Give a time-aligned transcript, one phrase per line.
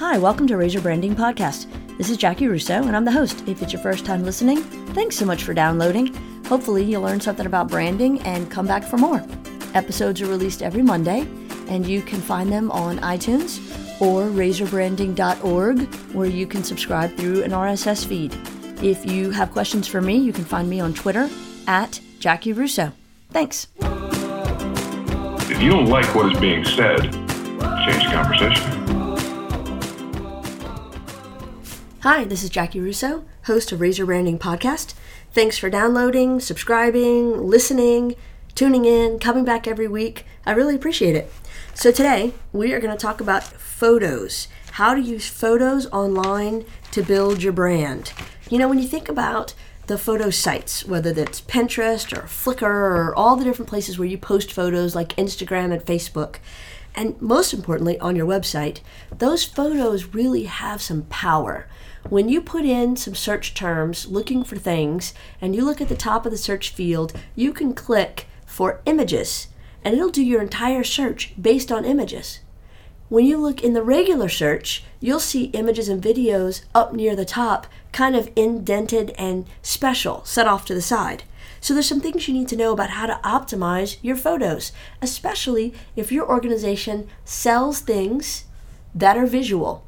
[0.00, 1.66] Hi, welcome to Razor Branding Podcast.
[1.98, 3.46] This is Jaci Russo, and I'm the host.
[3.46, 4.62] If it's your first time listening,
[4.94, 6.14] thanks so much for downloading.
[6.46, 9.22] Hopefully, you'll learn something about branding and come back for more.
[9.74, 11.28] Episodes are released every Monday,
[11.68, 13.60] and you can find them on iTunes
[14.00, 18.34] or razorbranding.org, where you can subscribe through an RSS feed.
[18.82, 21.28] If you have questions for me, you can find me on Twitter
[21.66, 22.94] at Jaci Russo.
[23.32, 23.66] Thanks.
[25.50, 28.79] If you don't like what is being said, change the conversation.
[32.02, 34.94] Hi, this is Jaci Russo, host of Razor Branding Podcast.
[35.32, 38.14] Thanks for downloading, subscribing, listening,
[38.54, 40.24] tuning in, coming back every week.
[40.46, 41.30] I really appreciate it.
[41.74, 47.02] So, today we are going to talk about photos, how to use photos online to
[47.02, 48.14] build your brand.
[48.48, 49.52] You know, when you think about
[49.86, 54.16] the photo sites, whether that's Pinterest or Flickr or all the different places where you
[54.16, 56.36] post photos like Instagram and Facebook,
[56.94, 58.80] and most importantly on your website,
[59.14, 61.66] those photos really have some power.
[62.08, 65.96] When you put in some search terms looking for things and you look at the
[65.96, 69.48] top of the search field, you can click for images
[69.84, 72.40] and it'll do your entire search based on images.
[73.08, 77.24] When you look in the regular search, you'll see images and videos up near the
[77.24, 81.24] top, kind of indented and special, set off to the side.
[81.60, 85.74] So there's some things you need to know about how to optimize your photos, especially
[85.96, 88.44] if your organization sells things
[88.94, 89.84] that are visual.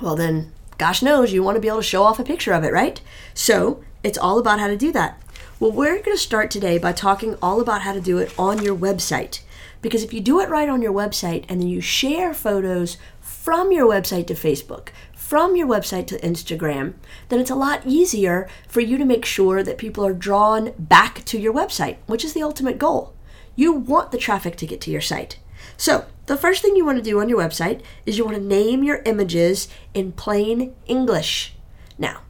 [0.00, 2.64] Well, then, gosh knows you want to be able to show off a picture of
[2.64, 3.00] it, right?
[3.34, 5.20] So it's all about how to do that.
[5.60, 8.62] Well, we're going to start today by talking all about how to do it on
[8.62, 9.40] your website.
[9.82, 13.72] Because if you do it right on your website and then you share photos from
[13.72, 16.94] your website to Facebook, from your website to Instagram,
[17.28, 21.24] then it's a lot easier for you to make sure that people are drawn back
[21.26, 23.14] to your website, which is the ultimate goal.
[23.56, 25.38] You want the traffic to get to your site.
[25.76, 28.42] So, the first thing you want to do on your website is you want to
[28.42, 31.54] name your images in plain English.
[31.96, 32.20] Now,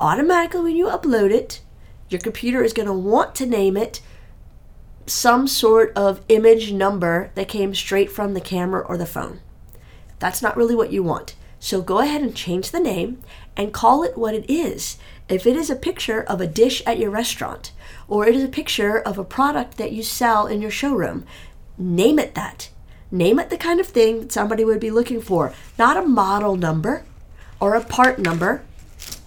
[0.00, 1.60] automatically when you upload it,
[2.08, 4.00] your computer is going to want to name it
[5.06, 9.40] some sort of image number that came straight from the camera or the phone.
[10.18, 11.36] That's not really what you want.
[11.60, 13.20] So go ahead and change the name
[13.54, 14.96] and call it what it is.
[15.28, 17.72] If it is a picture of a dish at your restaurant,
[18.08, 21.26] or it is a picture of a product that you sell in your showroom,
[21.76, 22.70] name it that.
[23.10, 26.56] Name it the kind of thing that somebody would be looking for, not a model
[26.56, 27.04] number
[27.60, 28.62] or a part number,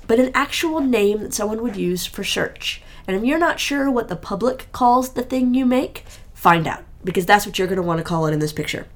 [0.07, 2.81] but an actual name that someone would use for search.
[3.07, 6.03] And if you're not sure what the public calls the thing you make,
[6.33, 8.87] find out because that's what you're going to want to call it in this picture.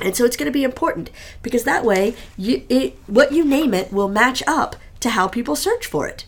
[0.00, 1.10] And so it's going to be important
[1.42, 5.56] because that way you it, what you name it will match up to how people
[5.56, 6.26] search for it.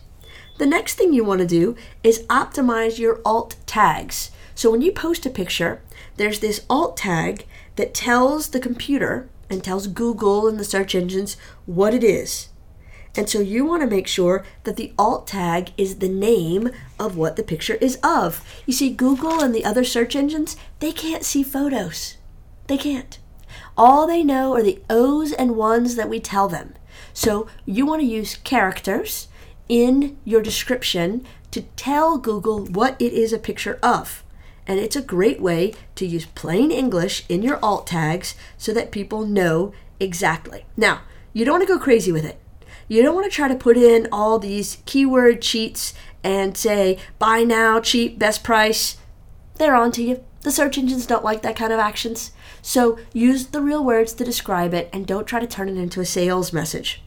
[0.57, 4.31] The next thing you want to do is optimize your alt tags.
[4.55, 5.81] So when you post a picture,
[6.17, 11.37] there's this alt tag that tells the computer and tells Google and the search engines
[11.65, 12.49] what it is.
[13.15, 17.15] And so you want to make sure that the alt tag is the name of
[17.15, 18.43] what the picture is of.
[18.65, 22.17] You see, Google and the other search engines, they can't see photos.
[22.67, 23.19] They can't.
[23.77, 26.73] All they know are the O's and ones that we tell them.
[27.13, 29.27] So you want to use characters
[29.69, 34.22] in your description to tell Google what it is a picture of.
[34.65, 38.91] And it's a great way to use plain English in your alt tags so that
[38.91, 40.65] people know exactly.
[40.77, 41.01] Now,
[41.33, 42.39] you don't want to go crazy with it.
[42.87, 45.93] You don't want to try to put in all these keyword cheats
[46.23, 48.97] and say, buy now, cheap, best price.
[49.55, 50.23] They're on to you.
[50.41, 52.31] The search engines don't like that kind of actions.
[52.61, 56.01] So use the real words to describe it and don't try to turn it into
[56.01, 57.02] a sales message.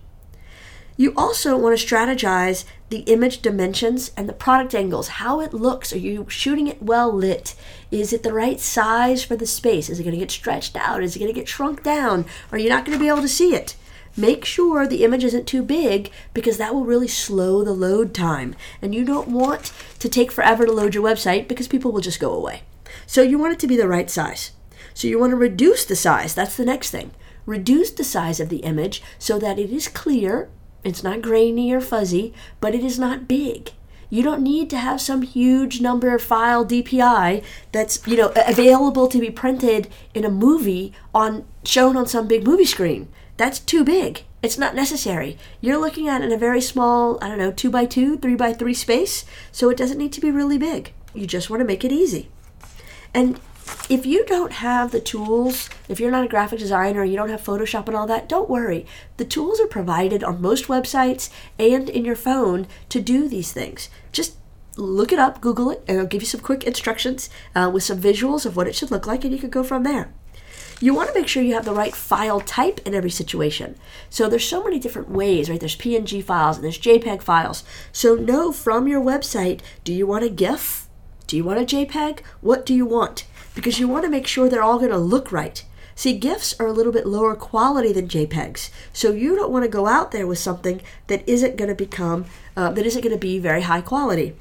[0.98, 5.92] You also want to strategize the image dimensions and the product angles, how it looks.
[5.92, 7.54] Are you shooting it well lit?
[7.90, 9.90] Is it the right size for the space?
[9.90, 11.02] Is it going to get stretched out?
[11.02, 12.24] Is it going to get shrunk down?
[12.50, 13.76] Are you not going to be able to see it?
[14.16, 18.54] Make sure the image isn't too big because that will really slow the load time.
[18.80, 22.20] And you don't want to take forever to load your website because people will just
[22.20, 22.62] go away.
[23.06, 24.52] So you want it to be the right size.
[24.94, 26.34] So you want to reduce the size.
[26.34, 27.10] That's the next thing.
[27.44, 30.48] Reduce the size of the image so that it is clear,
[30.86, 33.72] it's not grainy or fuzzy, but it is not big.
[34.08, 37.42] You don't need to have some huge number of file DPI
[37.72, 42.44] that's, you know, available to be printed in a movie on shown on some big
[42.44, 43.08] movie screen.
[43.36, 44.22] That's too big.
[44.42, 45.36] It's not necessary.
[45.60, 48.36] You're looking at it in a very small, I don't know, 2 by 2 3
[48.36, 50.92] by 3 space, so it doesn't need to be really big.
[51.12, 52.28] You just want to make it easy.
[53.12, 53.40] And
[53.88, 57.42] if you don't have the tools, if you're not a graphic designer, you don't have
[57.42, 58.84] Photoshop and all that, don't worry.
[59.16, 63.88] The tools are provided on most websites and in your phone to do these things.
[64.12, 64.36] Just
[64.76, 68.00] look it up, Google it, and I'll give you some quick instructions uh, with some
[68.00, 70.12] visuals of what it should look like, and you can go from there.
[70.78, 73.78] You want to make sure you have the right file type in every situation.
[74.10, 75.58] So there's so many different ways, right?
[75.58, 77.64] There's PNG files and there's JPEG files.
[77.92, 80.86] So know from your website, do you want a GIF?
[81.26, 82.20] Do you want a JPEG?
[82.42, 83.24] What do you want?
[83.56, 85.64] Because you want to make sure they're all going to look right.
[85.96, 89.68] See, GIFs are a little bit lower quality than JPEGs, so you don't want to
[89.68, 93.18] go out there with something that isn't going to become, uh, that isn't going to
[93.18, 94.36] be very high quality.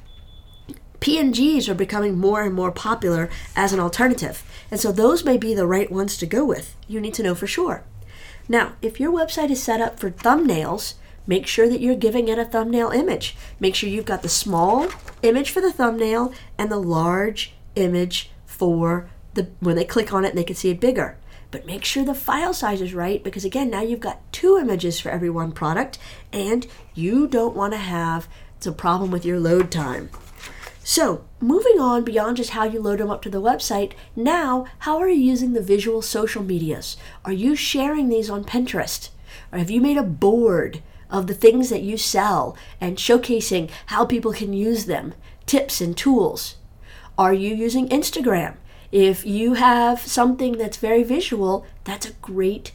[1.00, 5.56] PNGs are becoming more and more popular as an alternative, and so those may be
[5.56, 6.75] the right ones to go with.
[6.89, 7.85] You need to know for sure.
[8.50, 10.95] Now, if your website is set up for thumbnails,
[11.25, 13.38] make sure that you're giving it a thumbnail image.
[13.62, 14.89] Make sure you've got the small
[15.21, 20.33] image for the thumbnail and the large image for the when they click on it
[20.33, 21.17] they can see it bigger.
[21.51, 24.99] But make sure the file size is right because again now you've got two images
[24.99, 25.97] for every one product
[26.31, 28.27] and you don't want to have
[28.61, 30.09] the problem with your load time.
[30.83, 34.97] So moving on beyond just how you load them up to the website now how
[34.99, 36.97] are you using the visual social medias?
[37.25, 39.09] Are you sharing these on pinterest?
[39.51, 44.05] Or have you made a board of the things that you sell and showcasing how
[44.05, 45.13] people can use them?
[45.45, 46.55] Tips and tools
[47.17, 48.56] are you using instagram
[48.95, 52.71] if you have something that's very visual, that's a great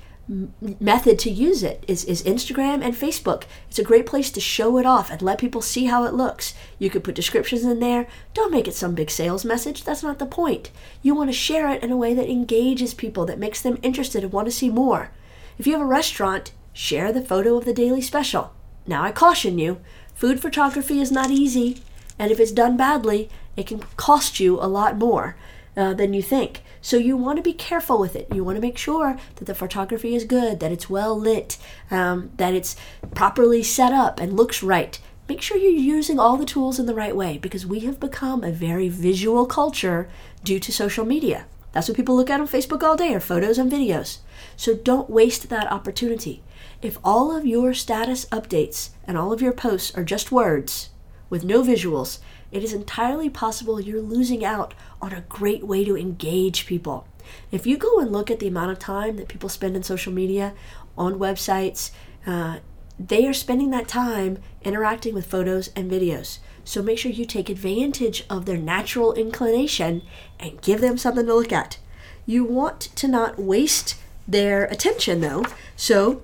[0.79, 3.45] method to use it is, is Instagram and Facebook.
[3.69, 6.53] It's a great place to show it off and let people see how it looks.
[6.79, 8.07] You could put descriptions in there.
[8.35, 9.83] Don't make it some big sales message.
[9.83, 10.71] That's not the point.
[11.03, 14.23] You want to share it in a way that engages people, that makes them interested
[14.23, 15.11] and want to see more.
[15.59, 18.53] If you have a restaurant, share the photo of the daily special.
[18.87, 19.81] Now I caution you,
[20.15, 21.83] food photography is not easy,
[22.21, 25.37] and if it's done badly, it can cost you a lot more
[25.75, 26.61] uh, than you think.
[26.83, 28.29] So you want to be careful with it.
[28.35, 31.57] You want to make sure that the photography is good, that it's well lit,
[31.91, 32.77] um, that it's
[33.15, 34.99] properly set up and looks right.
[35.31, 38.45] Make sure you're using all the tools in the right way because we have become
[38.45, 40.07] a very visual culture
[40.45, 41.47] due to social media.
[41.73, 44.19] That's what people look at on Facebook all day are photos and videos.
[44.59, 46.43] So don't waste that opportunity.
[46.83, 50.91] If all of your status updates and all of your posts are just words
[51.31, 52.19] with no visuals,
[52.53, 57.07] it is entirely possible you're losing out on a great way to engage people.
[57.53, 60.13] If you go and look at the amount of time that people spend in social
[60.13, 60.53] media,
[60.99, 61.91] on websites,
[62.27, 62.59] uh,
[62.99, 66.39] they are spending that time interacting with photos and videos.
[66.65, 70.03] So make sure you take advantage of their natural inclination
[70.39, 71.79] and give them something to look at.
[72.27, 73.97] You want to not waste
[74.29, 75.47] their attention though,
[75.77, 76.23] so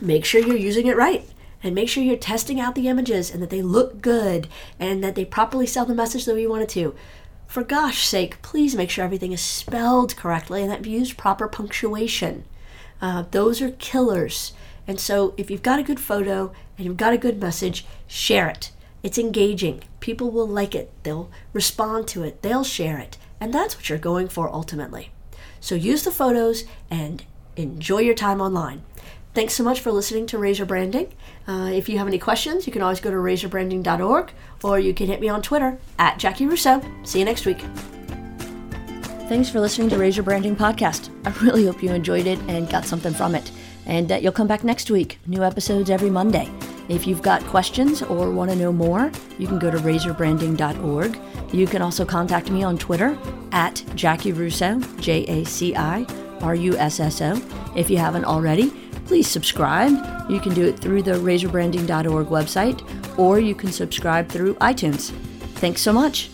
[0.00, 1.28] make sure you're using it right
[1.64, 4.46] and make sure you're testing out the images and that they look good
[4.78, 6.94] and that they properly sell the message the way you want it to.
[7.48, 11.48] For gosh sake, please make sure everything is spelled correctly and that you use proper
[11.48, 12.44] punctuation.
[13.00, 14.52] Uh, those are killers.
[14.86, 18.48] And so if you've got a good photo and you've got a good message, share
[18.48, 18.70] it.
[19.02, 19.82] It's engaging.
[20.00, 20.92] People will like it.
[21.02, 22.42] They'll respond to it.
[22.42, 23.16] They'll share it.
[23.40, 25.12] And that's what you're going for ultimately.
[25.60, 27.24] So use the photos and
[27.56, 28.82] enjoy your time online.
[29.34, 31.12] Thanks so much for listening to Razor Branding.
[31.48, 34.30] Uh, if you have any questions, you can always go to razorbranding.org
[34.62, 36.80] or you can hit me on Twitter at Jaci Russo.
[37.02, 37.58] See you next week.
[39.28, 41.10] Thanks for listening to Razor Branding Podcast.
[41.24, 43.50] I really hope you enjoyed it and got something from it,
[43.86, 45.18] and that you'll come back next week.
[45.26, 46.48] New episodes every Monday.
[46.88, 51.18] If you've got questions or want to know more, you can go to razorbranding.org.
[51.52, 53.18] You can also contact me on Twitter
[53.50, 56.06] at Jaci Russo, J A C I
[56.40, 57.40] R U S S O.
[57.74, 58.72] If you haven't already,
[59.04, 59.92] please subscribe.
[60.30, 65.10] You can do it through the razorbranding.org website or you can subscribe through iTunes.
[65.56, 66.30] Thanks so much.